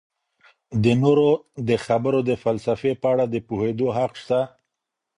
[0.83, 1.29] د نورو
[1.69, 4.39] د خبرو د فلسفې په اړه د پوهیدو حق سته.